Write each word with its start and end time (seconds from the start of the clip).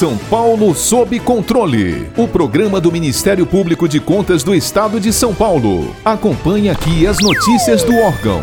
São 0.00 0.16
Paulo 0.16 0.74
sob 0.74 1.20
controle. 1.20 2.08
O 2.16 2.26
programa 2.26 2.80
do 2.80 2.90
Ministério 2.90 3.44
Público 3.46 3.86
de 3.86 4.00
Contas 4.00 4.42
do 4.42 4.54
Estado 4.54 4.98
de 4.98 5.12
São 5.12 5.34
Paulo. 5.34 5.94
Acompanhe 6.02 6.70
aqui 6.70 7.06
as 7.06 7.18
notícias 7.18 7.84
do 7.84 7.94
órgão. 7.94 8.40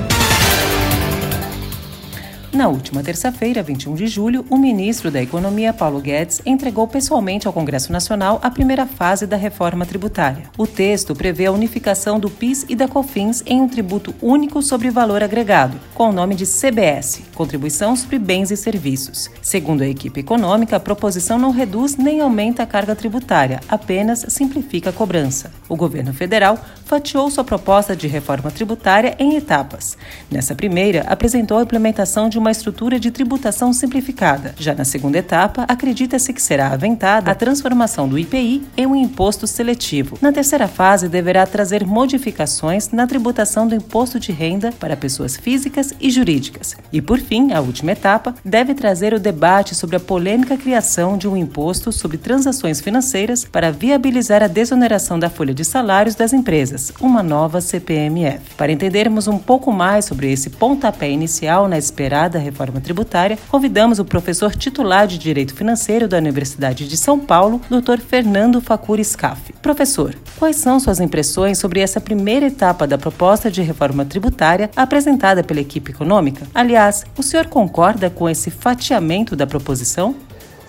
Na 2.57 2.67
última 2.67 3.04
terça-feira, 3.04 3.62
21 3.62 3.93
de 3.93 4.07
julho, 4.07 4.43
o 4.49 4.57
ministro 4.57 5.12
da 5.12 5.21
Economia, 5.21 5.71
Paulo 5.71 5.99
Guedes, 5.99 6.42
entregou 6.43 6.88
pessoalmente 6.88 7.46
ao 7.46 7.53
Congresso 7.53 7.92
Nacional 7.92 8.39
a 8.42 8.49
primeira 8.49 8.87
fase 8.87 9.28
da 9.28 9.37
reforma 9.37 9.85
tributária. 9.85 10.46
O 10.58 10.65
texto 10.65 11.13
prevê 11.13 11.46
a 11.46 11.51
unificação 11.51 12.19
do 12.19 12.31
PIS 12.31 12.65
e 12.67 12.76
da 12.76 12.87
COFINS 12.87 13.44
em 13.46 13.62
um 13.62 13.67
tributo 13.67 14.15
único 14.21 14.63
sobre 14.63 14.89
valor 14.89 15.21
agregado, 15.21 15.78
com 15.97 16.09
o 16.09 16.13
nome 16.13 16.35
de 16.35 16.45
CBS 16.45 17.23
Contribuição 17.34 17.95
sobre 17.95 18.20
Bens 18.20 18.52
e 18.52 18.57
Serviços. 18.57 19.31
Segundo 19.41 19.81
a 19.81 19.88
equipe 19.88 20.20
econômica, 20.20 20.75
a 20.75 20.79
proposição 20.79 21.39
não 21.39 21.49
reduz 21.49 21.97
nem 21.97 22.21
aumenta 22.21 22.61
a 22.61 22.67
carga 22.67 22.95
tributária, 22.95 23.59
apenas 23.67 24.25
simplifica 24.29 24.91
a 24.91 24.93
cobrança. 24.93 25.52
O 25.67 25.75
governo 25.75 26.13
federal 26.13 26.59
fatiou 26.85 27.29
sua 27.29 27.43
proposta 27.43 27.95
de 27.95 28.07
reforma 28.07 28.49
tributária 28.49 29.15
em 29.19 29.35
etapas. 29.35 29.97
Nessa 30.31 30.55
primeira, 30.55 31.02
apresentou 31.07 31.57
a 31.57 31.63
implementação 31.63 32.29
de 32.29 32.38
uma 32.38 32.52
estrutura 32.52 32.99
de 32.99 33.11
tributação 33.11 33.73
simplificada. 33.73 34.53
Já 34.57 34.73
na 34.73 34.85
segunda 34.85 35.17
etapa, 35.17 35.66
acredita-se 35.67 36.31
que 36.31 36.41
será 36.41 36.69
aventada 36.69 37.29
a 37.31 37.35
transformação 37.35 38.07
do 38.07 38.17
IPI 38.17 38.63
em 38.77 38.85
um 38.85 38.95
imposto 38.95 39.45
seletivo. 39.45 40.17
Na 40.21 40.31
terceira 40.31 40.67
fase, 40.67 41.09
deverá 41.09 41.45
trazer 41.45 41.85
modificações 41.85 42.89
na 42.91 43.05
tributação 43.05 43.67
do 43.67 43.75
imposto 43.75 44.19
de 44.19 44.31
renda 44.31 44.71
para 44.71 44.95
pessoas 44.95 45.35
físicas 45.35 45.86
e 45.99 46.09
jurídicas. 46.09 46.75
E, 46.93 47.01
por 47.01 47.19
fim, 47.19 47.51
a 47.51 47.59
última 47.59 47.91
etapa 47.91 48.35
deve 48.43 48.73
trazer 48.73 49.13
o 49.13 49.19
debate 49.19 49.75
sobre 49.75 49.95
a 49.95 49.99
polêmica 49.99 50.57
criação 50.57 51.17
de 51.17 51.27
um 51.27 51.35
imposto 51.35 51.91
sobre 51.91 52.17
transações 52.17 52.79
financeiras 52.79 53.43
para 53.43 53.71
viabilizar 53.71 54.41
a 54.44 54.47
desoneração 54.47 55.19
da 55.19 55.29
folha 55.29 55.53
de 55.53 55.66
salários 55.66 56.16
das 56.16 56.33
empresas, 56.33 56.94
uma 57.02 57.21
nova 57.21 57.61
CPMF. 57.61 58.55
Para 58.55 58.71
entendermos 58.71 59.27
um 59.27 59.38
pouco 59.38 59.71
mais 59.71 60.05
sobre 60.05 60.31
esse 60.31 60.49
pontapé 60.49 61.09
inicial 61.09 61.67
na 61.67 61.77
esperada 61.77 62.38
da 62.38 62.39
reforma 62.39 62.79
tributária, 62.79 63.38
convidamos 63.49 63.99
o 63.99 64.05
professor 64.05 64.55
titular 64.55 65.07
de 65.07 65.17
Direito 65.17 65.53
Financeiro 65.53 66.07
da 66.07 66.17
Universidade 66.17 66.88
de 66.88 66.97
São 66.97 67.19
Paulo, 67.19 67.61
Dr. 67.69 67.99
Fernando 67.99 68.61
Facuri 68.61 69.03
Scaff. 69.03 69.53
Professor, 69.61 70.16
quais 70.38 70.57
são 70.57 70.79
suas 70.79 70.99
impressões 70.99 71.57
sobre 71.57 71.79
essa 71.79 71.99
primeira 71.99 72.45
etapa 72.47 72.85
da 72.85 72.97
proposta 72.97 73.49
de 73.49 73.61
reforma 73.61 74.05
tributária 74.05 74.69
apresentada 74.75 75.44
pela 75.44 75.61
equipe 75.61 75.77
econômica? 75.92 76.45
Aliás, 76.53 77.03
o 77.17 77.23
senhor 77.23 77.47
concorda 77.47 78.09
com 78.09 78.30
esse 78.30 78.50
fatiamento 78.50 79.36
da 79.36 79.47
proposição? 79.47 80.16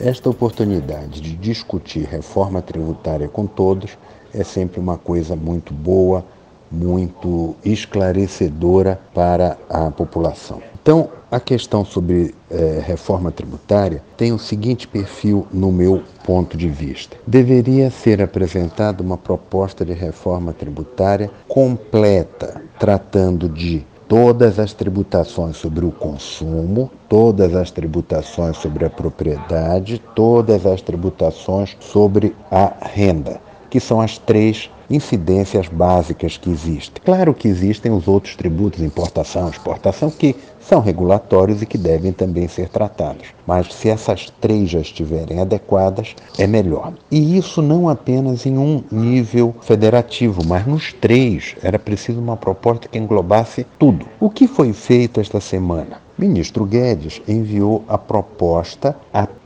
Esta 0.00 0.30
oportunidade 0.30 1.20
de 1.20 1.34
discutir 1.34 2.04
reforma 2.04 2.62
tributária 2.62 3.26
com 3.26 3.46
todos 3.46 3.98
é 4.32 4.44
sempre 4.44 4.78
uma 4.78 4.96
coisa 4.96 5.34
muito 5.34 5.74
boa, 5.74 6.24
muito 6.70 7.56
esclarecedora 7.64 9.00
para 9.14 9.56
a 9.68 9.90
população. 9.90 10.62
Então, 10.80 11.10
a 11.30 11.38
questão 11.38 11.84
sobre 11.84 12.34
eh, 12.50 12.82
reforma 12.82 13.30
tributária 13.30 14.02
tem 14.16 14.32
o 14.32 14.38
seguinte 14.38 14.88
perfil 14.88 15.46
no 15.52 15.70
meu 15.70 16.02
ponto 16.24 16.56
de 16.56 16.68
vista. 16.68 17.16
Deveria 17.26 17.90
ser 17.90 18.22
apresentada 18.22 19.02
uma 19.02 19.18
proposta 19.18 19.84
de 19.84 19.92
reforma 19.92 20.54
tributária 20.54 21.30
completa, 21.46 22.62
tratando 22.78 23.48
de 23.48 23.84
todas 24.08 24.58
as 24.58 24.72
tributações 24.72 25.58
sobre 25.58 25.84
o 25.84 25.90
consumo, 25.90 26.90
todas 27.08 27.54
as 27.54 27.70
tributações 27.70 28.56
sobre 28.56 28.86
a 28.86 28.90
propriedade, 28.90 30.02
todas 30.14 30.64
as 30.64 30.80
tributações 30.80 31.76
sobre 31.78 32.34
a 32.50 32.72
renda, 32.80 33.38
que 33.68 33.78
são 33.78 34.00
as 34.00 34.16
três 34.16 34.70
incidências 34.90 35.68
básicas 35.68 36.36
que 36.36 36.50
existem. 36.50 37.02
Claro 37.04 37.34
que 37.34 37.48
existem 37.48 37.92
os 37.92 38.08
outros 38.08 38.34
tributos, 38.36 38.80
importação, 38.80 39.48
exportação, 39.48 40.10
que 40.10 40.34
são 40.60 40.80
regulatórios 40.80 41.62
e 41.62 41.66
que 41.66 41.78
devem 41.78 42.12
também 42.12 42.46
ser 42.46 42.68
tratados. 42.68 43.28
Mas 43.46 43.72
se 43.72 43.88
essas 43.88 44.30
três 44.40 44.68
já 44.68 44.80
estiverem 44.80 45.40
adequadas, 45.40 46.14
é 46.38 46.46
melhor. 46.46 46.92
E 47.10 47.38
isso 47.38 47.62
não 47.62 47.88
apenas 47.88 48.44
em 48.44 48.58
um 48.58 48.82
nível 48.90 49.54
federativo, 49.62 50.44
mas 50.46 50.66
nos 50.66 50.92
três. 50.92 51.56
Era 51.62 51.78
preciso 51.78 52.20
uma 52.20 52.36
proposta 52.36 52.88
que 52.88 52.98
englobasse 52.98 53.66
tudo. 53.78 54.06
O 54.20 54.28
que 54.28 54.46
foi 54.46 54.72
feito 54.72 55.20
esta 55.20 55.40
semana? 55.40 56.02
Ministro 56.18 56.66
Guedes 56.66 57.22
enviou 57.28 57.84
a 57.86 57.96
proposta 57.96 58.96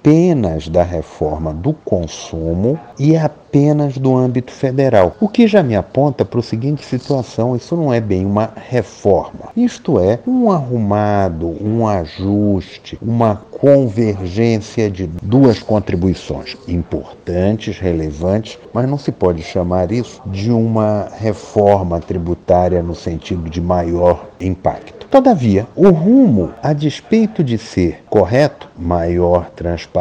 apenas 0.02 0.68
da 0.68 0.82
reforma 0.82 1.54
do 1.54 1.72
consumo 1.72 2.76
e 2.98 3.16
apenas 3.16 3.96
do 3.96 4.16
âmbito 4.16 4.50
federal, 4.50 5.14
o 5.20 5.28
que 5.28 5.46
já 5.46 5.62
me 5.62 5.76
aponta 5.76 6.24
para 6.24 6.40
a 6.40 6.42
seguinte 6.42 6.84
situação: 6.84 7.54
isso 7.54 7.76
não 7.76 7.94
é 7.94 8.00
bem 8.00 8.26
uma 8.26 8.50
reforma, 8.68 9.50
isto 9.56 10.00
é 10.00 10.18
um 10.26 10.50
arrumado, 10.50 11.56
um 11.64 11.86
ajuste, 11.86 12.98
uma 13.00 13.36
convergência 13.52 14.91
de 14.91 15.06
duas 15.06 15.60
contribuições 15.60 16.56
importantes, 16.66 17.78
relevantes, 17.78 18.58
mas 18.74 18.88
não 18.88 18.98
se 18.98 19.12
pode 19.12 19.42
chamar 19.44 19.92
isso 19.92 20.20
de 20.26 20.50
uma 20.50 21.10
reforma 21.16 22.00
tributária 22.00 22.82
no 22.82 22.96
sentido 22.96 23.48
de 23.48 23.60
maior 23.60 24.26
impacto. 24.41 25.06
Todavia, 25.12 25.66
o 25.76 25.91
rumo, 25.91 26.54
a 26.62 26.72
despeito 26.72 27.44
de 27.44 27.58
ser 27.58 28.02
correto, 28.08 28.70
maior 28.74 29.50
transparência, 29.50 29.91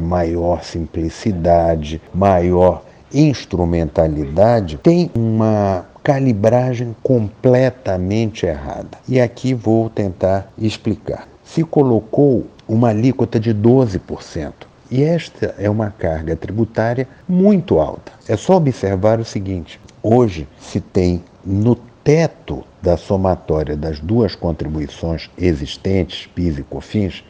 maior 0.00 0.62
simplicidade, 0.62 2.00
maior 2.14 2.82
instrumentalidade, 3.12 4.78
tem 4.82 5.10
uma 5.14 5.86
calibragem 6.02 6.94
completamente 7.02 8.46
errada. 8.46 8.98
E 9.08 9.20
aqui 9.20 9.54
vou 9.54 9.90
tentar 9.90 10.52
explicar. 10.58 11.26
Se 11.44 11.64
colocou 11.64 12.46
uma 12.68 12.88
alíquota 12.88 13.40
de 13.40 13.54
12%. 13.54 14.52
E 14.90 15.02
esta 15.02 15.54
é 15.58 15.68
uma 15.68 15.90
carga 15.90 16.36
tributária 16.36 17.08
muito 17.28 17.80
alta. 17.80 18.12
É 18.28 18.36
só 18.36 18.56
observar 18.56 19.18
o 19.18 19.24
seguinte: 19.24 19.80
hoje 20.00 20.46
se 20.60 20.80
tem 20.80 21.24
no 21.44 21.76
teto 22.06 22.62
da 22.80 22.96
somatória 22.96 23.76
das 23.76 23.98
duas 23.98 24.36
contribuições 24.36 25.28
existentes, 25.36 26.28
PIS 26.32 26.58
e 26.58 26.62
COFINS, 26.62 27.24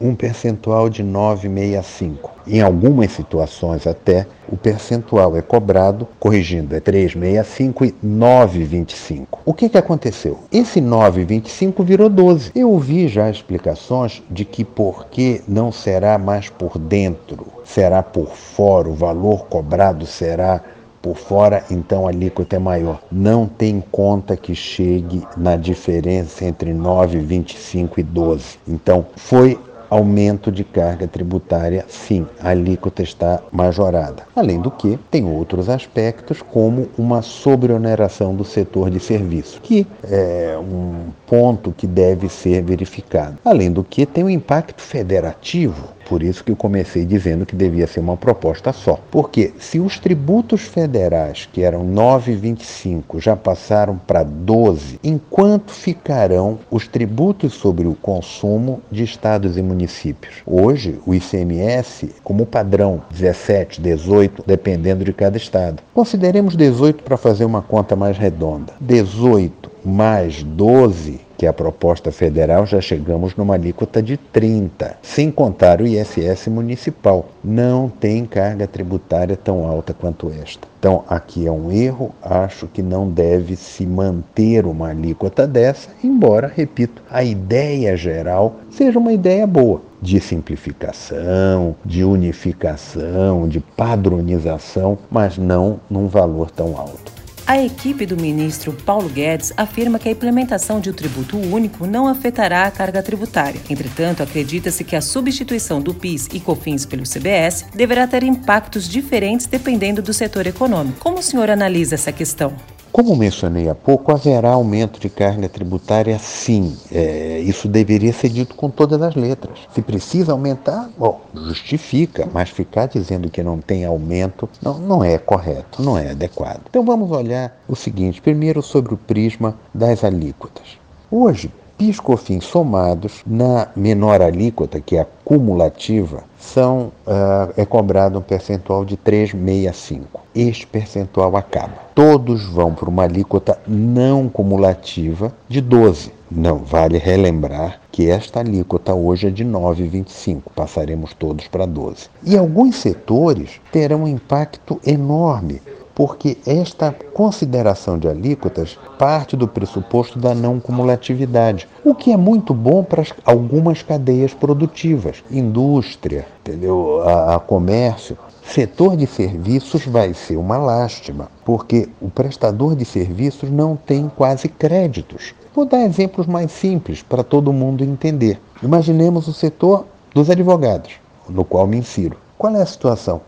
um 0.00 0.14
percentual 0.14 0.88
de 0.88 1.02
9,65. 1.02 2.30
Em 2.46 2.60
algumas 2.60 3.10
situações 3.10 3.88
até 3.88 4.28
o 4.48 4.56
percentual 4.56 5.36
é 5.36 5.42
cobrado, 5.42 6.06
corrigindo, 6.20 6.76
é 6.76 6.80
3,65 6.80 7.88
e 7.88 8.06
9,25. 8.06 9.26
O 9.44 9.52
que, 9.52 9.68
que 9.68 9.76
aconteceu? 9.76 10.38
Esse 10.52 10.80
9,25 10.80 11.84
virou 11.84 12.08
12. 12.08 12.52
Eu 12.54 12.70
ouvi 12.70 13.08
já 13.08 13.28
explicações 13.28 14.22
de 14.30 14.44
que 14.44 14.64
porque 14.64 15.42
não 15.48 15.72
será 15.72 16.16
mais 16.18 16.48
por 16.48 16.78
dentro, 16.78 17.48
será 17.64 18.00
por 18.00 18.36
fora, 18.36 18.88
o 18.88 18.94
valor 18.94 19.46
cobrado 19.46 20.06
será 20.06 20.62
por 21.00 21.16
fora, 21.16 21.64
então 21.70 22.06
a 22.06 22.10
alíquota 22.10 22.56
é 22.56 22.58
maior. 22.58 23.00
Não 23.10 23.46
tem 23.46 23.82
conta 23.90 24.36
que 24.36 24.54
chegue 24.54 25.22
na 25.36 25.56
diferença 25.56 26.44
entre 26.44 26.72
9, 26.72 27.18
25 27.18 28.00
e 28.00 28.02
12. 28.02 28.58
Então, 28.68 29.06
foi 29.16 29.58
aumento 29.90 30.52
de 30.52 30.62
carga 30.62 31.08
tributária, 31.08 31.84
sim, 31.88 32.24
a 32.40 32.50
alíquota 32.50 33.02
está 33.02 33.40
majorada. 33.50 34.22
Além 34.36 34.60
do 34.60 34.70
que, 34.70 34.96
tem 35.10 35.24
outros 35.26 35.68
aspectos, 35.68 36.40
como 36.40 36.88
uma 36.96 37.22
sobreoneração 37.22 38.34
do 38.34 38.44
setor 38.44 38.88
de 38.88 39.00
serviço, 39.00 39.60
que 39.60 39.84
é 40.04 40.56
um 40.56 41.10
ponto 41.26 41.72
que 41.72 41.88
deve 41.88 42.28
ser 42.28 42.62
verificado. 42.62 43.38
Além 43.44 43.72
do 43.72 43.82
que, 43.82 44.06
tem 44.06 44.22
um 44.22 44.30
impacto 44.30 44.80
federativo 44.80 45.88
por 46.10 46.24
isso 46.24 46.42
que 46.42 46.50
eu 46.50 46.56
comecei 46.56 47.04
dizendo 47.04 47.46
que 47.46 47.54
devia 47.54 47.86
ser 47.86 48.00
uma 48.00 48.16
proposta 48.16 48.72
só. 48.72 48.98
Porque 49.12 49.52
se 49.60 49.78
os 49.78 49.96
tributos 49.96 50.62
federais, 50.62 51.48
que 51.52 51.62
eram 51.62 51.86
9,25, 51.86 53.20
já 53.20 53.36
passaram 53.36 53.96
para 53.96 54.24
12, 54.24 54.98
enquanto 55.04 55.70
ficarão 55.70 56.58
os 56.68 56.88
tributos 56.88 57.54
sobre 57.54 57.86
o 57.86 57.94
consumo 57.94 58.82
de 58.90 59.04
estados 59.04 59.56
e 59.56 59.62
municípios? 59.62 60.42
Hoje, 60.44 60.98
o 61.06 61.14
ICMS, 61.14 62.16
como 62.24 62.44
padrão, 62.44 63.02
17, 63.12 63.80
18, 63.80 64.42
dependendo 64.44 65.04
de 65.04 65.12
cada 65.12 65.36
estado. 65.36 65.80
Consideremos 65.94 66.56
18 66.56 67.04
para 67.04 67.16
fazer 67.16 67.44
uma 67.44 67.62
conta 67.62 67.94
mais 67.94 68.18
redonda. 68.18 68.72
18 68.80 69.59
mais 69.84 70.42
12 70.42 71.30
que 71.40 71.46
é 71.46 71.48
a 71.48 71.54
proposta 71.54 72.12
federal, 72.12 72.66
já 72.66 72.82
chegamos 72.82 73.34
numa 73.34 73.54
alíquota 73.54 74.02
de 74.02 74.18
30, 74.18 74.98
sem 75.00 75.30
contar 75.30 75.80
o 75.80 75.86
ISS 75.86 76.48
municipal. 76.48 77.30
Não 77.42 77.88
tem 77.88 78.26
carga 78.26 78.66
tributária 78.66 79.38
tão 79.38 79.66
alta 79.66 79.94
quanto 79.94 80.30
esta. 80.30 80.68
Então, 80.78 81.02
aqui 81.08 81.46
é 81.46 81.50
um 81.50 81.72
erro, 81.72 82.14
acho 82.20 82.66
que 82.66 82.82
não 82.82 83.08
deve 83.08 83.56
se 83.56 83.86
manter 83.86 84.66
uma 84.66 84.88
alíquota 84.88 85.46
dessa, 85.46 85.88
embora, 86.04 86.52
repito, 86.54 87.02
a 87.10 87.24
ideia 87.24 87.96
geral 87.96 88.56
seja 88.70 88.98
uma 88.98 89.14
ideia 89.14 89.46
boa 89.46 89.80
de 90.02 90.20
simplificação, 90.20 91.74
de 91.82 92.04
unificação, 92.04 93.48
de 93.48 93.60
padronização, 93.60 94.98
mas 95.10 95.38
não 95.38 95.80
num 95.88 96.06
valor 96.06 96.50
tão 96.50 96.76
alto. 96.76 97.19
A 97.50 97.60
equipe 97.60 98.06
do 98.06 98.16
ministro 98.16 98.72
Paulo 98.72 99.08
Guedes 99.08 99.52
afirma 99.56 99.98
que 99.98 100.08
a 100.08 100.12
implementação 100.12 100.78
de 100.78 100.88
um 100.88 100.92
tributo 100.92 101.36
único 101.36 101.84
não 101.84 102.06
afetará 102.06 102.64
a 102.64 102.70
carga 102.70 103.02
tributária. 103.02 103.60
Entretanto, 103.68 104.22
acredita-se 104.22 104.84
que 104.84 104.94
a 104.94 105.00
substituição 105.00 105.80
do 105.80 105.92
PIS 105.92 106.28
e 106.32 106.38
COFINS 106.38 106.86
pelo 106.86 107.02
CBS 107.02 107.66
deverá 107.74 108.06
ter 108.06 108.22
impactos 108.22 108.88
diferentes 108.88 109.46
dependendo 109.46 110.00
do 110.00 110.14
setor 110.14 110.46
econômico. 110.46 111.00
Como 111.00 111.18
o 111.18 111.22
senhor 111.24 111.50
analisa 111.50 111.96
essa 111.96 112.12
questão? 112.12 112.54
Como 112.92 113.14
mencionei 113.14 113.68
há 113.68 113.74
pouco, 113.74 114.10
haverá 114.10 114.50
aumento 114.50 114.98
de 114.98 115.08
carga 115.08 115.48
tributária 115.48 116.18
sim. 116.18 116.76
É, 116.90 117.38
isso 117.38 117.68
deveria 117.68 118.12
ser 118.12 118.30
dito 118.30 118.56
com 118.56 118.68
todas 118.68 119.00
as 119.00 119.14
letras. 119.14 119.60
Se 119.72 119.80
precisa 119.80 120.32
aumentar, 120.32 120.90
bom, 120.98 121.20
justifica, 121.34 122.28
mas 122.32 122.50
ficar 122.50 122.86
dizendo 122.86 123.30
que 123.30 123.42
não 123.42 123.60
tem 123.60 123.84
aumento 123.84 124.48
não, 124.60 124.78
não 124.78 125.04
é 125.04 125.18
correto, 125.18 125.82
não 125.82 125.96
é 125.96 126.10
adequado. 126.10 126.62
Então 126.68 126.84
vamos 126.84 127.10
olhar 127.12 127.56
o 127.68 127.76
seguinte: 127.76 128.20
primeiro 128.20 128.60
sobre 128.60 128.92
o 128.92 128.96
prisma 128.96 129.56
das 129.72 130.02
alíquotas. 130.02 130.78
Hoje, 131.10 131.50
PIS 131.80 131.98
COFINS 131.98 132.44
somados 132.44 133.22
na 133.26 133.68
menor 133.74 134.20
alíquota, 134.20 134.78
que 134.82 134.96
é 134.96 135.00
a 135.00 135.06
cumulativa, 135.24 136.24
são, 136.38 136.92
uh, 137.06 137.54
é 137.56 137.64
cobrado 137.64 138.18
um 138.18 138.22
percentual 138.22 138.84
de 138.84 138.98
3,65. 138.98 140.02
Este 140.34 140.66
percentual 140.66 141.34
acaba. 141.38 141.72
Todos 141.94 142.44
vão 142.44 142.74
para 142.74 142.90
uma 142.90 143.04
alíquota 143.04 143.58
não 143.66 144.28
cumulativa 144.28 145.32
de 145.48 145.62
12. 145.62 146.12
Não, 146.30 146.58
vale 146.58 146.98
relembrar 146.98 147.80
que 147.90 148.10
esta 148.10 148.40
alíquota 148.40 148.94
hoje 148.94 149.28
é 149.28 149.30
de 149.30 149.44
9,25, 149.44 150.42
passaremos 150.54 151.14
todos 151.14 151.48
para 151.48 151.64
12. 151.64 152.08
E 152.22 152.36
alguns 152.36 152.76
setores 152.76 153.58
terão 153.72 154.02
um 154.02 154.08
impacto 154.08 154.78
enorme, 154.86 155.62
porque 155.94 156.38
esta 156.46 156.94
consideração 157.12 157.98
de 157.98 158.08
alíquotas 158.08 158.78
parte 158.98 159.36
do 159.36 159.48
pressuposto 159.48 160.18
da 160.18 160.34
não 160.34 160.60
cumulatividade, 160.60 161.68
o 161.84 161.94
que 161.94 162.12
é 162.12 162.16
muito 162.16 162.54
bom 162.54 162.82
para 162.82 163.04
algumas 163.24 163.82
cadeias 163.82 164.32
produtivas, 164.32 165.22
indústria, 165.30 166.26
entendeu? 166.40 167.02
A, 167.02 167.36
a 167.36 167.40
comércio. 167.40 168.16
Setor 168.42 168.96
de 168.96 169.06
serviços 169.06 169.86
vai 169.86 170.12
ser 170.12 170.36
uma 170.36 170.58
lástima, 170.58 171.28
porque 171.44 171.88
o 172.00 172.10
prestador 172.10 172.74
de 172.74 172.84
serviços 172.84 173.50
não 173.50 173.76
tem 173.76 174.10
quase 174.16 174.48
créditos. 174.48 175.34
Vou 175.54 175.64
dar 175.64 175.84
exemplos 175.84 176.26
mais 176.26 176.50
simples 176.50 177.02
para 177.02 177.22
todo 177.22 177.52
mundo 177.52 177.84
entender. 177.84 178.40
Imaginemos 178.62 179.28
o 179.28 179.32
setor 179.32 179.86
dos 180.14 180.30
advogados, 180.30 180.94
no 181.28 181.44
qual 181.44 181.66
me 181.66 181.76
insiro. 181.76 182.16
Qual 182.36 182.54
é 182.56 182.62
a 182.62 182.66
situação? 182.66 183.20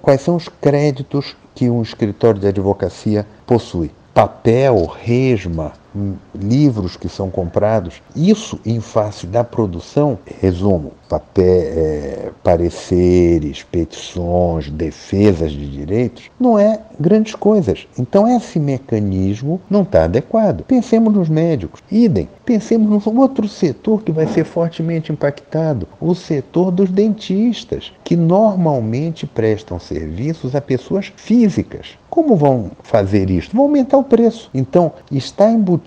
Quais 0.00 0.22
são 0.22 0.36
os 0.36 0.48
créditos 0.48 1.36
que 1.54 1.68
um 1.68 1.82
escritório 1.82 2.40
de 2.40 2.46
advocacia 2.46 3.26
possui. 3.46 3.90
Papel, 4.14 4.86
resma, 4.86 5.74
livros 6.34 6.96
que 6.96 7.08
são 7.08 7.30
comprados, 7.30 8.02
isso 8.16 8.58
em 8.64 8.80
face 8.80 9.26
da 9.26 9.44
produção, 9.44 10.18
resumo, 10.40 10.92
papel, 11.08 11.44
é, 11.44 12.30
pareceres, 12.42 13.62
petições, 13.62 14.70
defesas 14.70 15.52
de 15.52 15.70
direitos, 15.70 16.30
não 16.40 16.58
é 16.58 16.80
grandes 16.98 17.34
coisas. 17.34 17.86
Então 17.98 18.26
esse 18.26 18.58
mecanismo 18.58 19.60
não 19.68 19.82
está 19.82 20.04
adequado. 20.04 20.64
Pensemos 20.64 21.12
nos 21.12 21.28
médicos, 21.28 21.82
idem. 21.90 22.28
Pensemos 22.44 23.04
no 23.04 23.20
outro 23.20 23.46
setor 23.48 24.02
que 24.02 24.10
vai 24.10 24.26
ser 24.26 24.44
fortemente 24.44 25.12
impactado, 25.12 25.86
o 26.00 26.14
setor 26.14 26.70
dos 26.70 26.90
dentistas, 26.90 27.92
que 28.02 28.16
normalmente 28.16 29.26
prestam 29.26 29.78
serviços 29.78 30.54
a 30.56 30.60
pessoas 30.60 31.12
físicas. 31.16 31.98
Como 32.08 32.36
vão 32.36 32.70
fazer 32.82 33.30
isso? 33.30 33.50
Vão 33.54 33.64
aumentar 33.64 33.96
o 33.96 34.04
preço. 34.04 34.50
Então, 34.52 34.92
está 35.10 35.50
embutido 35.50 35.81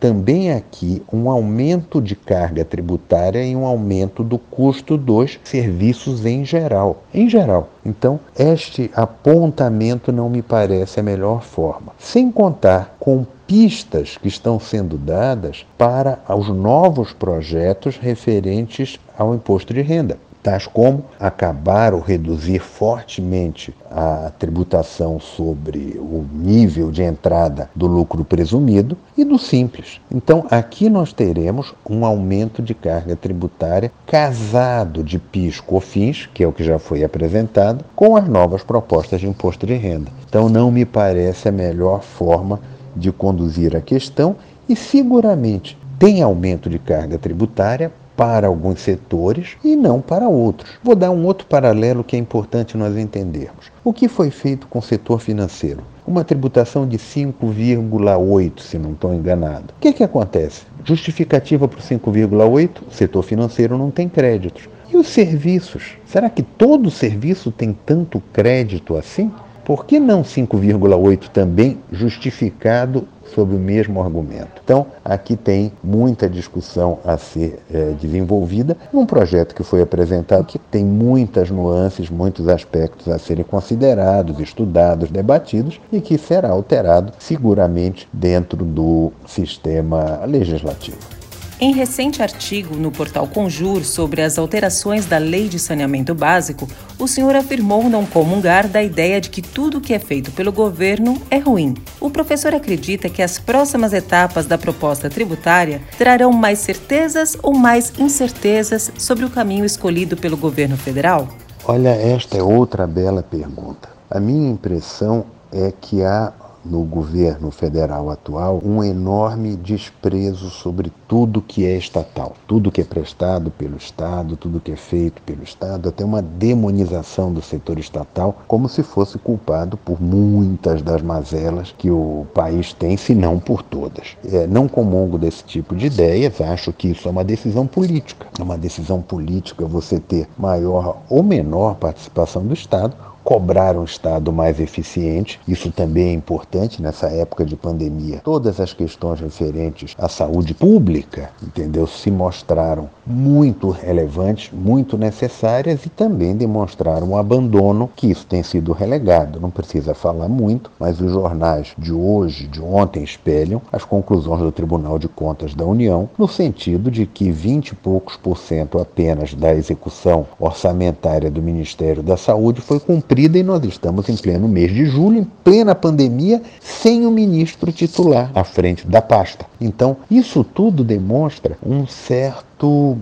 também 0.00 0.52
aqui 0.52 1.02
um 1.12 1.30
aumento 1.30 2.00
de 2.00 2.14
carga 2.14 2.64
tributária 2.64 3.44
e 3.44 3.54
um 3.54 3.66
aumento 3.66 4.22
do 4.22 4.38
custo 4.38 4.96
dos 4.96 5.38
serviços 5.44 6.24
em 6.24 6.44
geral. 6.44 7.02
Em 7.12 7.28
geral. 7.28 7.68
Então, 7.84 8.20
este 8.38 8.90
apontamento 8.94 10.12
não 10.12 10.30
me 10.30 10.42
parece 10.42 11.00
a 11.00 11.02
melhor 11.02 11.42
forma. 11.42 11.92
Sem 11.98 12.30
contar 12.30 12.96
com 12.98 13.26
pistas 13.46 14.16
que 14.16 14.28
estão 14.28 14.58
sendo 14.58 14.96
dadas 14.96 15.66
para 15.76 16.18
os 16.28 16.48
novos 16.48 17.12
projetos 17.12 17.96
referentes 17.96 18.98
ao 19.18 19.34
imposto 19.34 19.74
de 19.74 19.82
renda 19.82 20.16
tais 20.42 20.66
como 20.66 21.04
acabar 21.20 21.94
ou 21.94 22.00
reduzir 22.00 22.58
fortemente 22.58 23.72
a 23.90 24.32
tributação 24.38 25.20
sobre 25.20 25.96
o 25.98 26.26
nível 26.32 26.90
de 26.90 27.02
entrada 27.02 27.70
do 27.74 27.86
lucro 27.86 28.24
presumido 28.24 28.96
e 29.16 29.24
do 29.24 29.38
simples. 29.38 30.00
Então, 30.10 30.46
aqui 30.50 30.90
nós 30.90 31.12
teremos 31.12 31.74
um 31.88 32.04
aumento 32.04 32.60
de 32.60 32.74
carga 32.74 33.14
tributária 33.14 33.92
casado 34.06 35.04
de 35.04 35.18
PIS 35.18 35.60
COFINS, 35.60 36.28
que 36.34 36.42
é 36.42 36.46
o 36.46 36.52
que 36.52 36.64
já 36.64 36.78
foi 36.78 37.04
apresentado, 37.04 37.84
com 37.94 38.16
as 38.16 38.26
novas 38.26 38.62
propostas 38.62 39.20
de 39.20 39.28
imposto 39.28 39.66
de 39.66 39.74
renda. 39.74 40.10
Então, 40.28 40.48
não 40.48 40.70
me 40.70 40.84
parece 40.84 41.48
a 41.48 41.52
melhor 41.52 42.02
forma 42.02 42.60
de 42.96 43.12
conduzir 43.12 43.76
a 43.76 43.80
questão 43.80 44.36
e 44.68 44.74
seguramente 44.74 45.78
tem 45.98 46.20
aumento 46.20 46.68
de 46.68 46.78
carga 46.78 47.16
tributária 47.16 47.92
para 48.16 48.46
alguns 48.46 48.80
setores 48.80 49.56
e 49.64 49.76
não 49.76 50.00
para 50.00 50.28
outros. 50.28 50.78
Vou 50.82 50.94
dar 50.94 51.10
um 51.10 51.24
outro 51.24 51.46
paralelo 51.46 52.04
que 52.04 52.16
é 52.16 52.18
importante 52.18 52.76
nós 52.76 52.96
entendermos. 52.96 53.70
O 53.84 53.92
que 53.92 54.08
foi 54.08 54.30
feito 54.30 54.66
com 54.66 54.78
o 54.78 54.82
setor 54.82 55.20
financeiro? 55.20 55.82
Uma 56.06 56.24
tributação 56.24 56.86
de 56.86 56.98
5,8, 56.98 58.60
se 58.60 58.78
não 58.78 58.92
estou 58.92 59.14
enganado. 59.14 59.72
O 59.76 59.80
que, 59.80 59.92
que 59.92 60.04
acontece? 60.04 60.62
Justificativa 60.84 61.68
para 61.68 61.78
o 61.78 61.82
5,8, 61.82 62.70
o 62.88 62.92
setor 62.92 63.22
financeiro 63.22 63.78
não 63.78 63.90
tem 63.90 64.08
créditos. 64.08 64.68
E 64.92 64.96
os 64.96 65.08
serviços? 65.08 65.96
Será 66.04 66.28
que 66.28 66.42
todo 66.42 66.90
serviço 66.90 67.50
tem 67.50 67.72
tanto 67.72 68.22
crédito 68.32 68.96
assim? 68.96 69.32
Por 69.64 69.86
que 69.86 70.00
não 70.00 70.22
5,8 70.22 71.28
também 71.28 71.78
justificado 71.92 73.06
sob 73.32 73.54
o 73.54 73.58
mesmo 73.58 74.02
argumento? 74.02 74.60
Então, 74.64 74.86
aqui 75.04 75.36
tem 75.36 75.72
muita 75.84 76.28
discussão 76.28 76.98
a 77.04 77.16
ser 77.16 77.60
é, 77.72 77.94
desenvolvida 78.00 78.76
num 78.92 79.06
projeto 79.06 79.54
que 79.54 79.62
foi 79.62 79.80
apresentado 79.80 80.46
que 80.46 80.58
tem 80.58 80.84
muitas 80.84 81.48
nuances, 81.48 82.10
muitos 82.10 82.48
aspectos 82.48 83.08
a 83.08 83.20
serem 83.20 83.44
considerados, 83.44 84.40
estudados, 84.40 85.10
debatidos 85.10 85.80
e 85.92 86.00
que 86.00 86.18
será 86.18 86.50
alterado 86.50 87.12
seguramente 87.20 88.08
dentro 88.12 88.64
do 88.64 89.12
sistema 89.26 90.24
legislativo. 90.26 91.21
Em 91.64 91.72
recente 91.72 92.20
artigo 92.20 92.74
no 92.74 92.90
portal 92.90 93.24
Conjur 93.28 93.84
sobre 93.84 94.20
as 94.20 94.36
alterações 94.36 95.06
da 95.06 95.16
Lei 95.18 95.48
de 95.48 95.60
Saneamento 95.60 96.12
Básico, 96.12 96.66
o 96.98 97.06
senhor 97.06 97.36
afirmou 97.36 97.88
não 97.88 98.04
comungar 98.04 98.66
da 98.66 98.82
ideia 98.82 99.20
de 99.20 99.30
que 99.30 99.40
tudo 99.40 99.80
que 99.80 99.94
é 99.94 100.00
feito 100.00 100.32
pelo 100.32 100.50
governo 100.50 101.22
é 101.30 101.38
ruim. 101.38 101.74
O 102.00 102.10
professor 102.10 102.52
acredita 102.52 103.08
que 103.08 103.22
as 103.22 103.38
próximas 103.38 103.92
etapas 103.92 104.44
da 104.44 104.58
proposta 104.58 105.08
tributária 105.08 105.80
trarão 105.96 106.32
mais 106.32 106.58
certezas 106.58 107.38
ou 107.40 107.54
mais 107.54 107.92
incertezas 107.96 108.90
sobre 108.98 109.24
o 109.24 109.30
caminho 109.30 109.64
escolhido 109.64 110.16
pelo 110.16 110.36
governo 110.36 110.76
federal? 110.76 111.28
Olha, 111.64 111.90
esta 111.90 112.36
é 112.36 112.42
outra 112.42 112.88
bela 112.88 113.22
pergunta. 113.22 113.88
A 114.10 114.18
minha 114.18 114.50
impressão 114.50 115.26
é 115.52 115.72
que 115.80 116.02
há 116.02 116.32
no 116.64 116.82
governo 116.84 117.50
federal 117.50 118.10
atual 118.10 118.60
um 118.64 118.82
enorme 118.82 119.56
desprezo 119.56 120.50
sobre 120.50 120.92
tudo 121.08 121.42
que 121.42 121.66
é 121.66 121.76
estatal, 121.76 122.34
tudo 122.46 122.70
que 122.70 122.80
é 122.80 122.84
prestado 122.84 123.50
pelo 123.50 123.76
Estado, 123.76 124.36
tudo 124.36 124.60
que 124.60 124.72
é 124.72 124.76
feito 124.76 125.20
pelo 125.22 125.42
Estado, 125.42 125.88
até 125.88 126.04
uma 126.04 126.22
demonização 126.22 127.32
do 127.32 127.42
setor 127.42 127.78
estatal, 127.78 128.42
como 128.46 128.68
se 128.68 128.82
fosse 128.82 129.18
culpado 129.18 129.76
por 129.76 130.00
muitas 130.00 130.82
das 130.82 131.02
mazelas 131.02 131.74
que 131.76 131.90
o 131.90 132.26
país 132.32 132.72
tem, 132.72 132.96
se 132.96 133.14
não 133.14 133.38
por 133.38 133.62
todas. 133.62 134.16
É, 134.24 134.46
não 134.46 134.68
comungo 134.68 135.18
desse 135.18 135.44
tipo 135.44 135.74
de 135.74 135.86
ideias, 135.86 136.40
acho 136.40 136.72
que 136.72 136.88
isso 136.88 137.08
é 137.08 137.10
uma 137.10 137.24
decisão 137.24 137.66
política. 137.66 138.26
É 138.38 138.42
uma 138.42 138.56
decisão 138.56 139.00
política 139.02 139.66
você 139.66 139.98
ter 140.00 140.28
maior 140.38 141.02
ou 141.08 141.22
menor 141.22 141.76
participação 141.76 142.46
do 142.46 142.54
Estado 142.54 143.11
cobrar 143.24 143.76
um 143.76 143.84
Estado 143.84 144.32
mais 144.32 144.60
eficiente. 144.60 145.40
Isso 145.46 145.70
também 145.70 146.08
é 146.08 146.12
importante 146.12 146.82
nessa 146.82 147.08
época 147.08 147.44
de 147.44 147.56
pandemia. 147.56 148.20
Todas 148.24 148.60
as 148.60 148.72
questões 148.72 149.20
referentes 149.20 149.94
à 149.98 150.08
saúde 150.08 150.54
pública, 150.54 151.30
entendeu, 151.42 151.86
se 151.86 152.10
mostraram 152.10 152.88
muito 153.06 153.70
relevantes, 153.70 154.50
muito 154.52 154.96
necessárias 154.96 155.84
e 155.84 155.88
também 155.88 156.36
demonstraram 156.36 157.08
um 157.10 157.16
abandono 157.16 157.90
que 157.94 158.10
isso 158.10 158.26
tem 158.26 158.42
sido 158.42 158.72
relegado. 158.72 159.40
Não 159.40 159.50
precisa 159.50 159.94
falar 159.94 160.28
muito, 160.28 160.70
mas 160.78 161.00
os 161.00 161.10
jornais 161.10 161.72
de 161.76 161.92
hoje, 161.92 162.46
de 162.46 162.60
ontem, 162.60 163.02
espelham 163.02 163.60
as 163.72 163.84
conclusões 163.84 164.40
do 164.40 164.52
Tribunal 164.52 164.98
de 164.98 165.08
Contas 165.08 165.54
da 165.54 165.64
União 165.64 166.08
no 166.16 166.28
sentido 166.28 166.90
de 166.90 167.06
que 167.06 167.30
20 167.30 167.70
e 167.70 167.74
poucos 167.74 168.16
por 168.16 168.38
cento 168.38 168.78
apenas 168.78 169.34
da 169.34 169.52
execução 169.54 170.26
orçamentária 170.38 171.30
do 171.30 171.42
Ministério 171.42 172.02
da 172.02 172.16
Saúde 172.16 172.60
foi 172.60 172.78
cumprida 172.78 173.38
e 173.38 173.42
nós 173.42 173.64
estamos 173.64 174.08
em 174.08 174.16
pleno 174.16 174.48
mês 174.48 174.72
de 174.72 174.86
julho, 174.86 175.18
em 175.18 175.24
plena 175.24 175.74
pandemia, 175.74 176.42
sem 176.60 177.06
o 177.06 177.10
ministro 177.10 177.72
titular 177.72 178.30
à 178.34 178.44
frente 178.44 178.86
da 178.86 179.02
pasta. 179.02 179.46
Então, 179.60 179.96
isso 180.10 180.44
tudo 180.44 180.84
demonstra 180.84 181.56
um 181.64 181.86
certo 181.86 182.51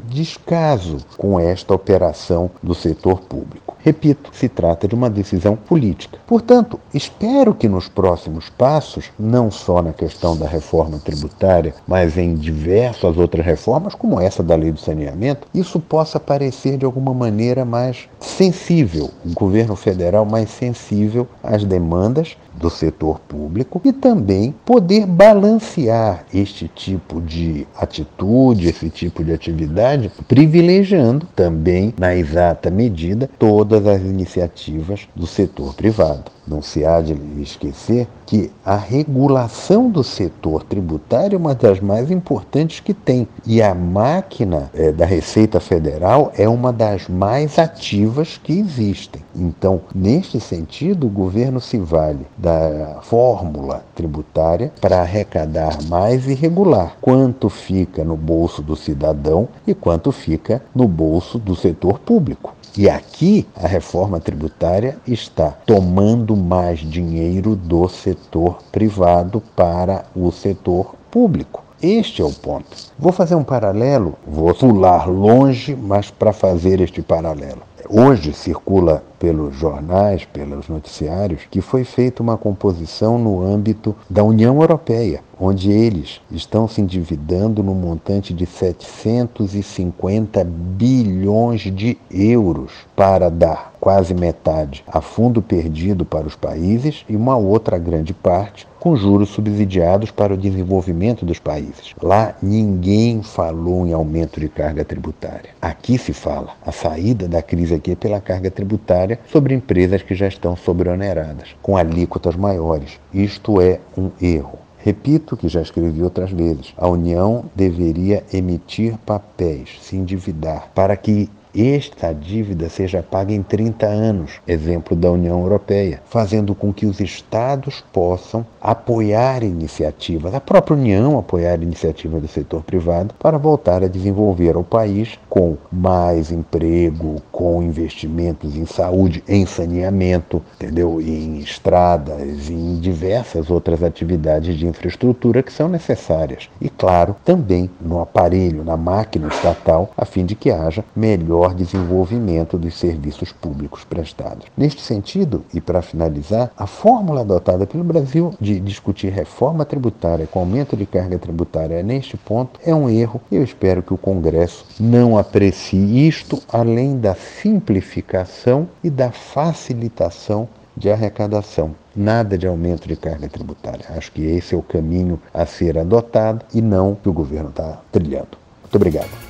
descaso 0.09 0.99
com 1.17 1.39
esta 1.39 1.75
operação 1.75 2.51
do 2.63 2.75
setor 2.75 3.21
público. 3.21 3.77
Repito, 3.83 4.31
se 4.33 4.49
trata 4.49 4.87
de 4.87 4.95
uma 4.95 5.09
decisão 5.09 5.57
política. 5.57 6.19
Portanto, 6.27 6.79
espero 6.93 7.55
que 7.55 7.69
nos 7.69 7.89
próximos 7.89 8.51
passos, 8.51 9.11
não 9.19 9.51
só 9.51 9.81
na 9.81 9.93
questão 9.93 10.37
da 10.37 10.47
reforma 10.47 10.99
tributária, 10.99 11.75
mas 11.87 12.19
em 12.19 12.35
diversas 12.35 13.17
outras 13.17 13.45
reformas, 13.45 13.95
como 13.95 14.21
essa 14.21 14.43
da 14.43 14.55
lei 14.55 14.71
do 14.71 14.81
saneamento, 14.81 15.49
isso 15.55 15.81
possa 15.81 16.21
parecer 16.21 16.77
de 16.77 16.85
alguma 16.85 17.15
maneira 17.15 17.65
mais 17.65 18.09
sensível, 18.19 19.11
o 19.25 19.33
governo 19.33 19.75
federal 19.75 20.27
mais 20.27 20.51
sensível 20.51 21.27
às 21.43 21.65
demandas 21.65 22.37
do 22.61 22.69
setor 22.69 23.19
público 23.21 23.81
e 23.85 23.93
também 23.93 24.55
poder 24.65 25.07
balancear 25.07 26.27
este 26.33 26.69
tipo 26.69 27.21
de 27.21 27.67
atitude, 27.75 28.69
esse 28.69 28.91
tipo 28.91 29.25
de 29.25 29.33
atividade, 29.33 30.13
privilegiando 30.29 31.27
também, 31.35 31.95
na 31.99 32.15
exata 32.15 32.71
medida, 32.71 33.29
todas 33.39 33.87
as 33.87 34.03
iniciativas 34.03 35.09
do 35.17 35.27
setor 35.27 35.75
privado. 35.75 36.31
Não 36.47 36.61
se 36.61 36.85
há 36.85 37.01
de 37.01 37.13
esquecer 37.41 38.09
que 38.27 38.51
a 38.65 38.77
regulação 38.77 39.89
do 39.89 40.03
setor 40.03 40.65
tributário 40.65 41.37
é 41.37 41.39
uma 41.39 41.55
das 41.55 41.81
mais 41.81 42.11
importantes 42.11 42.81
que 42.81 42.93
tem. 42.93 43.29
E 43.47 43.63
a 43.63 43.75
máquina 43.75 44.71
é, 44.75 44.91
da 44.91 45.05
Receita 45.05 45.61
Federal 45.61 46.33
é 46.37 46.49
uma 46.49 46.73
das 46.73 47.09
mais 47.09 47.59
ativas 47.59 48.41
que 48.43 48.53
existem. 48.59 49.23
Então, 49.35 49.81
neste 49.95 50.41
sentido, 50.41 51.07
o 51.07 51.11
governo 51.11 51.61
se 51.61 51.79
vale 51.79 52.27
da 52.51 53.01
fórmula 53.03 53.85
tributária 53.95 54.73
para 54.81 55.01
arrecadar 55.01 55.79
mais 55.89 56.27
e 56.27 56.35
regular 56.35 56.97
quanto 57.01 57.49
fica 57.49 58.03
no 58.03 58.17
bolso 58.17 58.61
do 58.61 58.75
cidadão 58.75 59.49
e 59.67 59.75
quanto 59.75 60.11
fica 60.11 60.63
no 60.75 60.89
bolso 60.89 61.39
do 61.39 61.55
setor 61.55 62.01
público. 62.01 62.55
E 62.77 62.89
aqui 62.89 63.47
a 63.57 63.67
reforma 63.67 64.21
tributária 64.21 64.97
está 65.07 65.51
tomando 65.67 66.37
mais 66.37 66.79
dinheiro 66.81 67.55
do 67.55 67.89
setor 67.89 68.59
privado 68.73 69.43
para 69.55 70.05
o 70.15 70.31
setor 70.31 70.95
público. 71.11 71.65
Este 71.83 72.21
é 72.21 72.25
o 72.25 72.33
ponto. 72.33 72.77
Vou 72.99 73.11
fazer 73.11 73.35
um 73.35 73.43
paralelo, 73.43 74.15
vou 74.27 74.55
pular 74.55 75.09
longe, 75.09 75.75
mas 75.75 76.11
para 76.11 76.33
fazer 76.33 76.81
este 76.81 77.01
paralelo. 77.01 77.63
Hoje 77.93 78.33
circula 78.33 79.03
pelos 79.19 79.57
jornais, 79.57 80.25
pelos 80.25 80.69
noticiários, 80.69 81.41
que 81.51 81.61
foi 81.61 81.83
feita 81.83 82.23
uma 82.23 82.39
composição 82.39 83.19
no 83.19 83.43
âmbito 83.43 83.97
da 84.09 84.23
União 84.23 84.61
Europeia, 84.61 85.25
onde 85.37 85.73
eles 85.73 86.21
estão 86.31 86.69
se 86.69 86.81
endividando 86.81 87.65
no 87.65 87.75
montante 87.75 88.33
de 88.33 88.47
750 88.47 90.45
bilhões 90.45 91.63
de 91.63 91.99
euros 92.09 92.71
para 92.95 93.29
dar 93.29 93.70
quase 93.81 94.13
metade 94.15 94.85
a 94.87 95.01
fundo 95.01 95.41
perdido 95.41 96.05
para 96.05 96.27
os 96.27 96.37
países 96.37 97.05
e 97.09 97.17
uma 97.17 97.37
outra 97.37 97.79
grande 97.79 98.13
parte 98.13 98.69
com 98.79 98.95
juros 98.95 99.31
subsidiados 99.31 100.11
para 100.11 100.35
o 100.35 100.37
desenvolvimento 100.37 101.25
dos 101.25 101.39
países. 101.39 101.95
Lá 102.03 102.35
ninguém 102.43 103.23
falou 103.23 103.87
em 103.87 103.93
aumento 103.93 104.41
de 104.41 104.49
carga 104.49 104.85
tributária. 104.85 105.51
Aqui 105.61 105.99
se 105.99 106.13
fala. 106.13 106.53
A 106.65 106.73
saída 106.73 107.29
da 107.29 107.43
crise 107.43 107.75
aqui 107.75 107.93
é 107.93 107.97
pela 107.97 108.21
carga 108.21 108.51
tributária 108.51 109.19
sobre 109.31 109.55
empresas 109.55 110.03
que 110.03 110.15
já 110.15 110.29
estão 110.29 110.57
sobreoneradas, 110.57 111.49
com 111.63 111.77
alíquotas 111.77 112.37
maiores. 112.37 112.99
Isto 113.13 113.61
é 113.61 113.81
um 113.97 114.11
erro. 114.21 114.59
Repito 114.83 115.37
que 115.37 115.49
já 115.49 115.61
escrevi 115.61 116.03
outras 116.03 116.31
vezes: 116.31 116.73
a 116.77 116.89
União 116.89 117.45
deveria 117.55 118.25
emitir 118.33 118.97
papéis, 119.05 119.79
se 119.83 119.95
endividar, 119.95 120.71
para 120.75 120.97
que 120.97 121.29
esta 121.55 122.13
dívida 122.13 122.69
seja 122.69 123.03
paga 123.03 123.33
em 123.33 123.43
30 123.43 123.87
anos, 123.87 124.41
exemplo 124.47 124.97
da 124.97 125.11
União 125.11 125.41
Europeia, 125.41 126.01
fazendo 126.07 126.55
com 126.55 126.73
que 126.73 126.87
os 126.87 127.01
estados 127.01 127.83
possam 127.93 128.45
apoiar 128.61 129.43
iniciativas, 129.43 130.35
a 130.35 130.41
própria 130.41 130.77
União 130.77 131.19
apoiar 131.19 131.63
iniciativas 131.63 132.21
do 132.23 132.29
setor 132.29 132.63
privado 132.63 133.15
para 133.19 133.39
voltar 133.39 133.83
a 133.83 133.89
desenvolver 133.89 134.57
o 134.57 134.63
país 134.63 135.19
com 135.29 135.57
mais 135.73 136.31
emprego, 136.31 137.23
com 137.33 137.63
investimentos 137.63 138.57
em 138.57 138.67
saúde, 138.67 139.25
em 139.27 139.47
saneamento, 139.47 140.43
entendeu? 140.55 141.01
em 141.01 141.39
estradas, 141.39 142.51
em 142.51 142.79
diversas 142.79 143.51
outras 143.51 143.83
atividades 143.83 144.57
de 144.57 144.67
infraestrutura 144.67 145.43
que 145.43 145.53
são 145.53 145.69
necessárias. 145.69 146.49
E 146.61 146.69
claro, 146.69 147.17
também 147.25 147.71
no 147.81 148.01
aparelho, 148.01 148.65
na 148.65 148.77
máquina 148.77 149.29
estatal, 149.29 149.91
a 149.97 150.05
fim 150.05 150.25
de 150.25 150.35
que 150.35 150.51
haja 150.51 150.85
melhor 150.95 151.40
maior 151.41 151.55
desenvolvimento 151.55 152.59
dos 152.59 152.79
serviços 152.79 153.33
públicos 153.33 153.83
prestados. 153.83 154.47
Neste 154.57 154.83
sentido, 154.83 155.45
e 155.55 155.61
para 155.61 155.81
finalizar, 155.81 156.51
a 156.57 156.67
fórmula 156.67 157.23
adotada 157.23 157.67
pelo 157.67 157.83
Brasil 157.83 158.35
de 158.39 158.61
discutir 158.61 159.11
reforma 159.11 159.65
tributária 159.65 160.27
com 160.27 160.41
aumento 160.41 160.77
de 160.77 160.85
carga 160.85 161.19
tributária 161.19 161.83
neste 161.83 162.17
ponto 162.17 162.61
é 162.65 162.75
um 162.75 162.91
erro 162.91 163.21
e 163.31 163.37
eu 163.37 163.43
espero 163.43 163.83
que 163.83 163.95
o 163.95 163.99
Congresso 163.99 164.67
não 164.79 165.17
aprecie 165.17 166.07
isto 166.07 166.43
além 166.53 166.99
da 166.99 167.15
simplificação 167.15 168.69
e 168.85 168.91
da 168.91 169.11
facilitação 169.11 170.49
de 170.77 170.91
arrecadação. 170.91 171.75
Nada 171.97 172.39
de 172.39 172.47
aumento 172.47 172.87
de 172.87 172.97
carga 172.97 173.29
tributária. 173.29 173.87
Acho 173.91 174.13
que 174.13 174.23
esse 174.23 174.55
é 174.55 174.59
o 174.59 174.63
caminho 174.63 175.21
a 175.33 175.45
ser 175.45 175.79
adotado 175.79 176.45
e 176.55 176.61
não 176.61 176.95
que 176.95 177.09
o 177.09 177.13
governo 177.13 177.51
está 177.51 177.81
trilhando. 177.91 178.39
Muito 178.63 178.77
obrigado. 178.77 179.30